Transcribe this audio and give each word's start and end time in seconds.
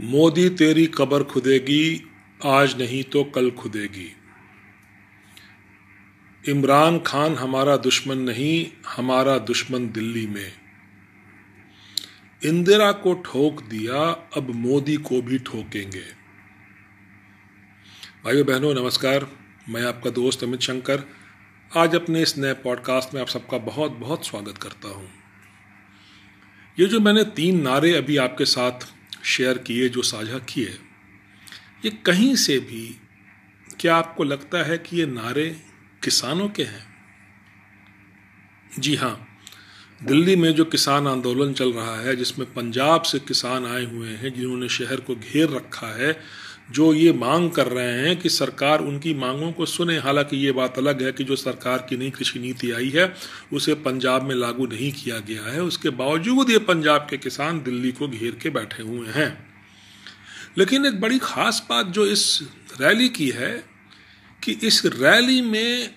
मोदी 0.00 0.48
तेरी 0.48 0.86
कबर 0.86 1.22
खुदेगी, 1.22 2.02
आज 2.44 2.78
नहीं 2.78 3.04
तो 3.04 3.24
कल 3.24 3.50
खुदेगी। 3.50 4.16
इमरान 6.48 6.98
खान 6.98 7.34
हमारा 7.34 7.76
दुश्मन 7.76 8.18
नहीं, 8.18 8.66
हमारा 8.86 9.38
दुश्मन 9.38 9.88
दिल्ली 9.88 10.26
में। 10.26 10.52
इंदिरा 12.44 12.92
को 12.92 13.14
ठोक 13.14 13.62
दिया, 13.62 14.10
अब 14.36 14.50
मोदी 14.50 14.96
को 14.96 15.22
भी 15.22 15.38
ठोकेंगे। 15.38 16.04
भाइयों, 18.24 18.46
बहनों, 18.46 18.74
नमस्कार। 18.74 19.26
मैं 19.68 19.82
आपका 19.82 20.10
दोस्त 20.10 20.44
अमित 20.44 20.60
शंकर। 20.60 21.02
आज 21.76 21.94
अपने 21.94 22.22
इस 22.22 22.38
नए 22.38 22.52
पॉडकास्ट 22.52 23.14
में 23.14 23.20
आप 23.20 23.28
सबका 23.28 23.58
बहुत 23.58 23.92
बहुत 23.92 24.26
स्वागत 24.26 24.58
करता 24.58 24.88
हूँ। 24.88 25.10
ये 26.80 26.86
जो 26.86 27.00
मैंने 27.00 27.24
तीन 27.24 27.62
नारे 27.62 27.94
अभी 27.94 28.16
आपके 28.16 28.44
साथ 28.44 28.95
शेयर 29.26 29.58
किए, 29.58 29.88
जो 29.88 30.02
साझा 30.02 30.38
किए। 30.38 30.78
ये 31.84 31.90
कहीं 31.90 32.36
से 32.36 32.58
भी 32.58 33.00
क्या 33.80 33.96
आपको 33.96 34.24
लगता 34.24 34.62
है 34.62 34.78
कि 34.78 34.96
ये 34.96 35.06
नारे 35.06 35.60
किसानों 36.04 36.48
के 36.48 36.62
हैं? 36.62 36.86
जी 38.78 38.94
हाँ 38.94 39.28
दिल्ली 40.04 40.36
में 40.36 40.54
जो 40.54 40.64
किसान 40.64 41.06
आंदोलन 41.06 41.52
चल 41.52 41.72
रहा 41.72 42.00
है, 42.00 42.16
जिसमें 42.16 42.54
पंजाब 42.54 43.02
से 43.02 43.18
किसान 43.18 43.66
आए 43.66 43.84
हुए 43.84 44.08
हैं, 44.08 44.34
जिन्होंने 44.34 44.68
शहर 44.68 45.00
को 45.00 45.16
घेर 45.16 45.48
रखा 45.48 45.86
है 45.86 46.20
जो 46.70 46.94
ये 46.94 47.12
मांग 47.12 47.50
कर 47.50 47.66
रहे 47.66 47.92
हैं 47.92 48.18
कि 48.18 48.28
सरकार 48.28 48.80
उनकी 48.80 49.14
मांगों 49.14 49.52
को 49.52 49.66
सुने। 49.66 49.98
हालाँकि 49.98 50.36
ये 50.36 50.52
बात 50.52 50.78
अलग 50.78 51.02
है 51.02 51.12
कि 51.12 51.24
जो 51.24 51.36
सरकार 51.36 51.86
की 51.90 51.96
नई 51.96 52.10
कृषि 52.10 52.38
नीति 52.38 52.70
आई 52.70 52.90
है, 52.90 53.14
उसे 53.52 53.74
पंजाब 53.74 54.22
में 54.22 54.34
लागू 54.34 54.66
नहीं 54.66 54.92
किया 54.92 55.18
गया 55.18 55.42
है। 55.42 55.62
उसके 55.62 55.90
बावजूद 55.90 56.50
ये 56.50 56.58
पंजाब 56.58 57.06
के 57.10 57.16
किसान 57.16 57.62
दिल्ली 57.62 57.92
को 57.92 58.08
घेर 58.08 58.38
के 58.42 58.50
बैठे 58.50 58.82
हुए 58.82 59.08
हैं। 59.08 59.54
लेकिन 60.58 60.86
एक 60.86 61.00
बड़ी 61.00 61.18
खास 61.18 61.66
बात 61.70 61.86
जो 61.86 62.06
इस 62.06 62.42
रैली 62.80 63.08
की 63.08 63.30
है 63.30 63.64
कि 64.44 64.52
इस 64.52 64.82
रैली 64.86 65.42
में 65.42 65.94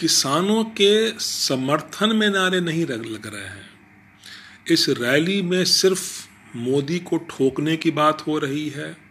किसानों 0.00 0.64
के 0.64 1.18
समर्थन 1.18 2.16
में 2.16 2.30
नारे 2.30 2.60
नहीं 2.60 2.86
लग 2.86 3.34
रहे 3.34 3.44
हैं। 3.44 3.70
इस 4.70 4.88
रैली 4.88 5.42
में 5.42 5.64
सिर्फ़ 5.64 6.28
मोदी 6.56 6.98
को 6.98 7.16
ठोकने 7.16 7.76
की 7.76 7.90
बात 7.90 8.26
हो 8.26 8.38
रही 8.38 8.68
है 8.68 9.01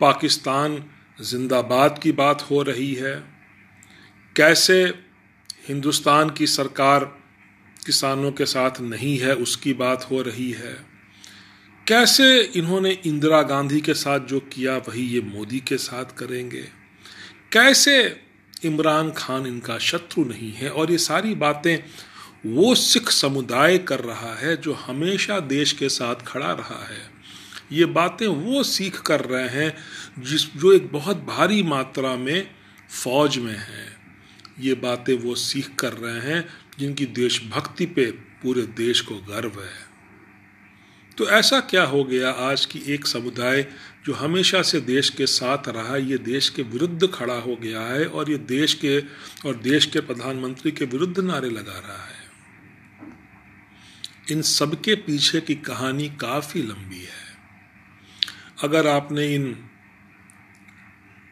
पाकिस्तान 0.00 0.84
जिंदाबाद 1.20 2.00
की 2.02 2.12
बात 2.12 2.46
हो 2.50 2.62
रही 2.62 2.94
है। 2.94 3.24
कैसे 4.36 4.84
हिंदुस्तान 5.68 6.30
की 6.30 6.46
सरकार 6.46 7.04
किसानों 7.86 8.32
के 8.32 8.46
साथ 8.46 8.80
नहीं 8.80 9.18
है, 9.18 9.34
उसकी 9.34 9.72
बात 9.72 10.08
हो 10.10 10.22
रही 10.22 10.52
है। 10.52 10.94
कैसे 11.88 12.40
इन्होंने 12.40 12.90
इंदिरा 12.90 13.42
गांधी 13.42 13.80
के 13.80 13.94
साथ 13.94 14.20
जो 14.20 14.40
किया, 14.40 14.76
वही 14.76 15.02
ये 15.02 15.20
मोदी 15.20 15.60
के 15.60 15.76
साथ 15.76 16.04
करेंगे। 16.04 16.68
कैसे 17.52 18.20
इमरान 18.64 19.12
खान 19.12 19.46
इनका 19.46 19.78
शत्रु 19.78 20.24
नहीं 20.24 20.52
है, 20.52 20.70
और 20.70 20.90
ये 20.90 20.98
सारी 20.98 21.34
बातें 21.34 21.78
वो 22.46 22.74
सिख 22.74 23.10
समुदाय 23.10 23.78
कर 23.78 24.00
रहा 24.00 24.34
है 24.34 24.56
जो 24.56 24.72
हमेशा 24.72 25.40
देश 25.40 25.72
के 25.72 25.88
साथ 25.88 26.14
खड़ा 26.14 26.52
रहा 26.52 26.84
है। 26.84 27.13
ये 27.74 27.84
बातें 27.84 28.26
वो 28.26 28.62
सीख 28.62 29.00
कर 29.00 29.20
रहे 29.20 29.48
हैं 29.48 29.76
जिस, 30.18 30.56
जो 30.56 30.72
एक 30.72 30.92
बहुत 30.92 31.24
भारी 31.24 31.62
मात्रा 31.62 32.16
में 32.16 32.50
फौज 33.02 33.38
में 33.38 33.56
है। 33.56 33.86
ये 34.60 34.74
बातें 34.74 35.14
वो 35.14 35.34
सीख 35.34 35.74
कर 35.74 35.92
रहे 35.92 36.20
हैं 36.20 36.44
जिनकी 36.78 37.06
देशभक्ति 37.06 37.86
पे 37.86 38.10
पूरे 38.42 38.62
देश 38.62 39.00
को 39.00 39.14
गर्व 39.14 39.60
है। 39.62 39.94
तो 41.18 41.28
ऐसा 41.28 41.60
क्या 41.60 41.84
हो 41.84 42.04
गया 42.04 42.30
आज 42.30 42.64
की 42.66 42.78
एक 42.94 43.06
समुदाय 43.06 43.62
जो 44.06 44.12
हमेशा 44.12 44.62
से 44.62 44.80
देश 44.80 45.10
के 45.10 45.26
साथ 45.26 45.68
रहा, 45.68 45.96
ये 45.96 46.18
देश 46.18 46.48
के 46.48 46.62
विरुद्ध 46.62 47.08
खड़ा 47.14 47.34
हो 47.34 47.56
गया 47.56 47.80
है 47.80 48.06
और 48.06 48.30
ये 48.30 48.38
देश 48.38 48.74
के 48.74 48.98
और 49.46 49.56
देश 49.56 49.86
के 49.86 50.00
प्रधानमंत्री 50.00 50.72
के 50.72 50.84
विरुद्ध 50.84 51.18
नारे 51.20 51.50
लगा 51.50 51.78
रहा 51.78 52.04
है। 52.04 52.22
इन 54.32 54.42
सबके 54.42 54.94
पीछे 54.94 55.40
की 55.40 55.54
कहानी 55.54 56.08
काफ़ी 56.08 56.62
लंबी 56.62 57.00
है। 57.00 57.23
अगर 58.62 58.86
आपने 58.86 59.34
इन 59.34 59.56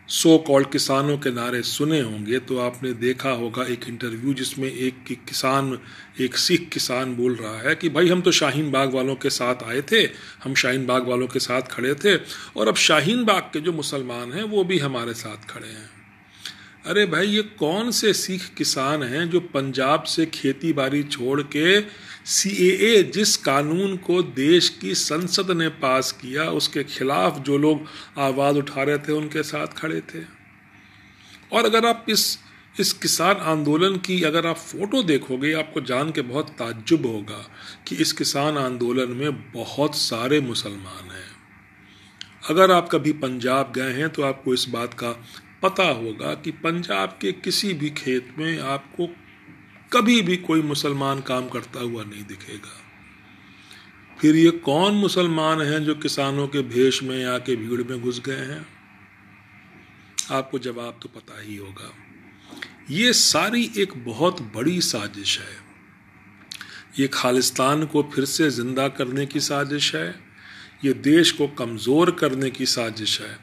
सो 0.09 0.39
कॉल्ड 0.39 0.71
किसानों 0.71 1.19
के 1.19 1.31
नारे 1.31 1.63
सुने 1.63 2.01
होंगे 2.01 2.39
तो 2.39 2.59
आपने 2.59 2.93
देखा 2.93 3.31
होगा 3.31 3.65
एक 3.65 3.85
इंटरव्यू 3.89 4.35
जिसमें 4.35 4.69
एक 4.69 5.05
किसान, 5.05 5.79
एक 6.21 6.37
सिख 6.37 6.71
किसान 6.73 7.17
बोल 7.17 7.35
रहा 7.35 7.59
है 7.59 7.75
कि, 7.75 7.89
भाई, 7.89 8.09
हम 8.09 8.21
तो 8.21 8.33
शाहीन 8.33 8.71
बाग 8.71 8.95
वालों 8.95 9.17
के 9.17 9.31
साथ 9.31 9.63
आए 9.63 9.83
थे, 9.83 10.03
हम 10.45 10.55
शाहीन 10.55 10.87
बाग 10.87 11.09
वालों 11.09 11.27
के 11.27 11.39
साथ 11.39 11.63
खड़े 11.63 11.95
थे, 11.95 12.17
और 12.57 12.69
अब 12.69 12.75
शाहीन 12.75 13.25
बाग 13.25 13.43
के 13.43 13.61
जो 13.61 13.73
मुसलमान 13.73 14.33
हैं, 14.33 14.43
वो 14.43 14.65
भी 14.65 14.79
हमारे 14.79 15.15
साथ 15.15 15.51
खड़े 15.51 15.69
हैं। 15.69 16.02
अरे 16.87 17.07
भाई, 17.07 17.27
ये 17.27 17.43
कौन 17.43 17.91
से 17.91 18.13
सिख 18.13 18.55
किसान 18.59 19.03
हैं 19.03 19.31
जो 19.31 19.41
पंजाब 19.41 20.03
से 20.03 20.27
खेती 20.27 20.73
बाड़ी 20.73 21.03
छोड़ 21.03 21.43
के 21.43 21.81
सीएए 22.27 23.03
जिस 23.03 23.37
कानून 23.37 23.97
को 23.97 24.23
देश 24.23 24.69
की 24.69 24.95
संसद 24.95 25.51
ने 25.51 25.69
पास 25.69 26.13
किया, 26.13 26.45
उसके 26.45 26.85
खिलाफ 26.85 27.39
जो 27.39 27.59
लोग 27.59 27.87
आवाज़ 28.19 28.57
उठा 28.57 28.83
रहे 28.83 28.99
थे, 28.99 29.13
उनके 29.13 29.43
साथ 29.43 29.67
खड़े 29.67 30.01
थे? 30.01 30.25
और 31.53 31.65
अगर 31.65 31.87
आप 31.87 32.07
इस 32.09 32.39
इस 32.81 32.93
किसान 32.93 33.37
आंदोलन 33.37 33.97
की 33.97 34.23
अगर 34.23 34.47
आप 34.47 34.57
फ़ोटो 34.57 35.03
देखोगे, 35.03 35.53
आपको 35.53 35.81
जान 35.81 36.11
के 36.11 36.23
बहुत 36.23 36.49
ताज्जुब 36.49 37.07
होगा 37.07 37.51
कि 37.87 37.97
इस 37.97 38.13
किसान 38.13 38.59
आंदोलन 38.59 39.11
में 39.11 39.53
बहुत 39.53 39.95
सारे 39.95 40.41
मुसलमान 40.41 41.11
हैं। 41.11 41.31
अगर 42.51 42.71
आप 42.71 42.89
कभी 42.93 43.13
पंजाब 43.13 43.73
गए 43.77 43.93
हैं 43.93 44.09
तो 44.11 44.23
आपको 44.23 44.55
इस 44.55 44.67
बात 44.69 44.95
का 44.95 45.11
पता 45.63 45.85
होगा 45.85 46.35
कि 46.35 46.51
पंजाब 46.51 47.19
के 47.21 47.33
किसी 47.33 47.75
भी 47.75 47.91
खेत 47.91 48.35
में 48.39 48.59
आपको 48.61 49.07
कभी 49.93 50.23
भी 50.23 50.37
कोई 50.37 50.63
मुसलमान 50.63 51.21
काम 51.21 51.49
करता 51.49 51.81
हुआ 51.81 52.05
नहीं 52.05 52.25
दिखेगा। 52.25 52.79
फिर 54.21 54.37
ये 54.37 54.51
कौन 54.51 54.95
मुसलमान 54.95 55.61
हैं 55.63 55.85
जो 55.85 55.95
किसानों 55.95 56.49
के 56.49 56.63
भेष 56.63 57.03
में 57.03 57.25
आके 57.25 57.57
भीड़ 57.57 57.83
में 57.83 58.01
घुस 58.01 58.21
गए 58.21 58.45
हैं? 58.47 58.67
आपको 60.31 60.59
जवाब 60.59 60.99
तो 61.03 61.09
पता 61.09 61.43
ही 61.43 61.57
होगा। 61.57 61.93
ये 62.91 63.13
सारी 63.13 63.71
एक 63.77 63.93
बहुत 64.05 64.43
बड़ी 64.43 64.81
साजिश 64.81 65.39
है। 65.39 65.57
ये 66.99 67.09
खालिस्तान 67.09 67.85
को 67.85 68.03
फिर 68.15 68.25
से 68.25 68.51
ज़िंदा 68.51 68.89
करने 68.89 69.27
की 69.27 69.41
साजिश 69.41 69.95
है। 69.95 70.09
ये 70.85 70.93
देश 70.93 71.31
को 71.31 71.47
कमज़ोर 71.49 72.11
करने 72.11 72.51
की 72.51 72.67
साजिश 72.67 73.21
है। 73.21 73.37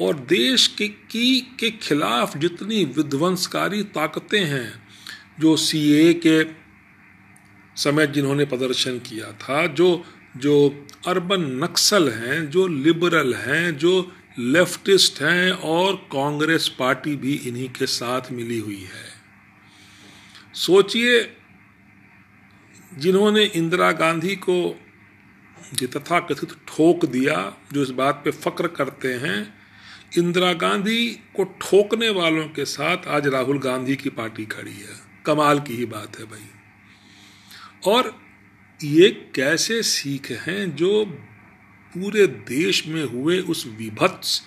और 0.00 0.14
देश 0.14 0.66
के 0.66 0.88
की, 0.88 1.40
के 1.40 1.70
खिलाफ 1.70 2.36
जितनी 2.36 2.84
विध्वंसकारी 2.84 3.82
ताकतें 3.82 4.44
हैं, 4.44 4.82
जो 5.40 5.56
सीए 5.56 6.14
के 6.14 6.44
समय 7.76 8.06
जिन्होंने 8.06 8.44
प्रदर्शन 8.44 8.98
किया 8.98 9.32
था, 9.32 9.66
जो 9.66 10.04
जो 10.36 10.86
अर्बन 11.06 11.40
नक्सल 11.40 12.08
हैं, 12.08 12.50
जो 12.50 12.66
लिबरल 12.66 13.34
हैं, 13.34 13.78
जो 13.78 14.12
लेफ्टिस्ट 14.38 15.22
हैं, 15.22 15.52
और 15.52 15.96
कांग्रेस 15.96 16.68
पार्टी 16.68 17.16
भी 17.16 17.34
इन्हीं 17.34 17.68
के 17.68 17.86
साथ 17.86 18.20
मिली 18.32 18.58
हुई 18.58 18.80
है। 18.80 19.12
सोचिए, 20.54 21.36
जिन्होंने 22.98 23.44
इंदिरा 23.44 23.92
गांधी 23.92 24.36
को 24.36 24.80
तथा 25.82 26.20
कथित 26.20 26.52
ठोक 26.52 27.04
दिया, 27.04 27.56
जो 27.72 27.82
इस 27.82 27.90
बात 27.90 28.22
पे 28.24 28.30
फक्र 28.30 28.66
करते 28.66 29.14
हैं 29.14 29.61
इंदिरा 30.18 30.52
गांधी 30.52 31.10
को 31.10 31.44
ठोकने 31.44 32.10
वालों 32.10 32.48
के 32.48 32.64
साथ 32.64 32.96
आज 33.06 33.26
राहुल 33.26 33.58
गांधी 33.58 33.96
की 33.96 34.08
पार्टी 34.08 34.44
खड़ी 34.44 34.72
है। 34.72 35.00
कमाल 35.26 35.60
की 35.60 35.76
ही 35.76 35.84
बात 35.86 36.18
है 36.18 36.24
भाई। 36.24 36.46
और 37.92 38.22
ये 38.84 39.08
कैसे 39.08 39.82
सीख 39.82 40.30
हैं 40.30 40.76
जो 40.76 41.04
पूरे 41.94 42.26
देश 42.26 42.86
में 42.86 43.04
हुए 43.04 43.38
उस 43.38 43.66
विभत्स 43.66 44.42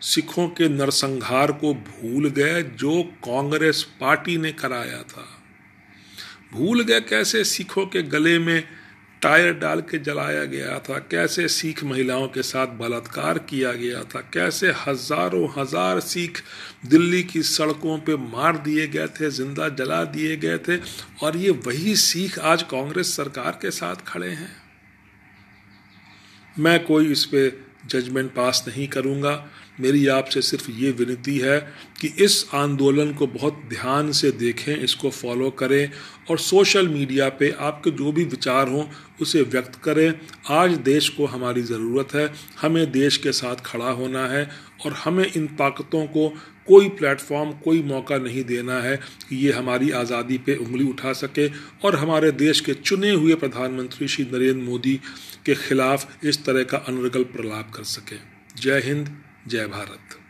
सिखों 0.00 0.48
के 0.48 0.68
नरसंहार 0.68 1.52
को 1.52 1.74
भूल 1.74 2.28
गए 2.28 2.62
जो 2.62 3.02
कांग्रेस 3.02 3.82
पार्टी 4.00 4.36
ने 4.36 4.52
कराया 4.52 5.02
था? 5.02 5.42
भूल 6.52 6.82
गए 6.82 7.00
कैसे 7.00 7.44
सिखों 7.44 7.86
के 7.86 8.02
गले 8.02 8.38
में 8.38 8.79
टायर 9.22 9.52
डाल 9.52 9.80
के 9.80 9.98
जलाया 9.98 10.44
गया 10.44 10.78
था। 10.78 10.98
कैसे 11.10 11.46
सिख 11.48 11.82
महिलाओं 11.84 12.26
के 12.28 12.42
साथ 12.42 12.66
बलात्कार 12.76 13.38
किया 13.40 13.72
गया 13.72 14.02
था? 14.04 14.20
कैसे 14.34 14.70
हज़ारों 14.78 15.48
हज़ार 15.58 16.00
सिख 16.00 16.42
दिल्ली 16.86 17.22
की 17.22 17.42
सड़कों 17.42 17.98
पे 17.98 18.16
मार 18.16 18.58
दिए 18.58 18.86
गए 18.86 19.06
थे, 19.10 19.30
ज़िंदा 19.30 19.68
जला 19.70 20.02
दिए 20.06 20.36
गए 20.36 20.58
थे, 20.58 20.76
और 21.22 21.36
ये 21.36 21.50
वही 21.66 21.96
सिख 21.96 22.38
आज 22.38 22.62
कांग्रेस 22.62 23.14
सरकार 23.16 23.58
के 23.62 23.70
साथ 23.70 24.06
खड़े 24.06 24.30
हैं। 24.30 24.52
मैं 26.56 26.84
कोई 26.84 27.12
इस 27.12 27.24
पर 27.24 27.66
जजमेंट 27.86 28.30
पास 28.30 28.64
नहीं 28.68 28.88
करूँगा। 28.88 29.34
मेरी 29.80 30.06
आपसे 30.08 30.42
सिर्फ़ 30.42 30.70
ये 30.72 30.90
विनती 30.92 31.36
है 31.38 31.58
कि 32.00 32.08
इस 32.18 32.44
आंदोलन 32.54 33.12
को 33.14 33.26
बहुत 33.28 33.62
ध्यान 33.70 34.12
से 34.12 34.30
देखें, 34.32 34.74
इसको 34.74 35.10
फॉलो 35.10 35.50
करें 35.52 35.90
और 36.30 36.38
सोशल 36.40 36.88
मीडिया 36.88 37.28
पे 37.30 37.50
आपके 37.60 37.90
जो 37.92 38.12
भी 38.12 38.24
विचार 38.26 38.68
हों, 38.68 38.84
उसे 39.20 39.42
व्यक्त 39.44 39.74
करें। 39.84 40.12
आज 40.50 40.76
देश 40.84 41.08
को 41.08 41.26
हमारी 41.26 41.62
ज़रूरत 41.64 42.14
है, 42.14 42.30
हमें 42.60 42.90
देश 42.92 43.16
के 43.16 43.32
साथ 43.32 43.64
खड़ा 43.64 43.90
होना 43.92 44.26
है 44.26 44.48
और 44.84 44.92
हमें 44.94 45.26
इन 45.26 45.46
ताकतों 45.56 46.06
को 46.06 46.28
कोई 46.68 46.88
प्लेटफॉर्म 46.90 47.50
कोई 47.60 47.82
मौका 47.82 48.16
नहीं 48.18 48.44
देना 48.44 48.80
है 48.80 48.96
कि 49.28 49.36
ये 49.36 49.52
हमारी 49.52 49.90
आज़ादी 49.92 50.36
पे 50.38 50.54
उंगली 50.56 50.84
उठा 50.84 51.12
सके 51.14 51.48
और 51.84 51.96
हमारे 51.96 52.30
देश 52.32 52.60
के 52.60 52.74
चुने 52.74 53.10
हुए 53.12 53.34
प्रधानमंत्री 53.36 54.08
श्री 54.08 54.24
नरेंद्र 54.24 54.62
मोदी 54.62 54.94
के 55.46 55.54
खिलाफ 55.56 56.24
इस 56.24 56.44
तरह 56.44 56.62
का 56.62 56.78
अनर्गल 56.88 57.22
प्रलाप 57.32 57.72
कर 57.74 57.84
सके। 57.86 58.16
जय 58.56 58.80
हिंद। 58.84 59.08
जय 59.48 59.66
भारत। 59.66 60.29